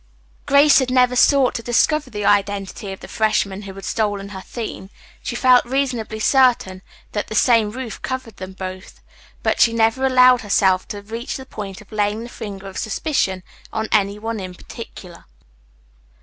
Grace 0.47 0.79
had 0.79 0.89
never 0.89 1.15
sought 1.15 1.53
to 1.53 1.61
discover 1.61 2.09
the 2.09 2.25
identity 2.25 2.91
of 2.91 3.01
the 3.01 3.07
freshman 3.07 3.61
who 3.61 3.73
had 3.75 3.85
stolen 3.85 4.29
her 4.29 4.41
theme. 4.41 4.89
She 5.21 5.35
felt 5.35 5.63
reasonably 5.63 6.19
certain 6.19 6.81
that 7.11 7.27
the 7.27 7.35
same 7.35 7.69
roof 7.69 8.01
covered 8.01 8.37
them 8.37 8.53
both, 8.53 9.03
but 9.43 9.61
she 9.61 9.73
never 9.73 10.03
allowed 10.03 10.41
herself 10.41 10.87
to 10.87 11.03
reach 11.03 11.37
the 11.37 11.45
point 11.45 11.81
of 11.81 11.91
laying 11.91 12.23
the 12.23 12.29
finger 12.29 12.65
of 12.67 12.79
suspicion 12.79 13.43
on 13.71 13.89
any 13.91 14.17
one 14.17 14.39
in 14.39 14.55
particular. 14.55 15.25